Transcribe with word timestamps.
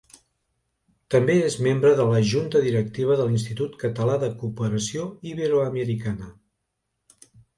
També 1.15 1.33
és 1.49 1.57
membre 1.65 1.89
de 1.99 2.05
la 2.11 2.21
junta 2.29 2.61
directiva 2.63 3.17
de 3.19 3.27
l'Institut 3.29 3.77
Català 3.85 4.15
de 4.25 4.31
Cooperació 4.41 5.05
Iberoamericana. 5.33 6.31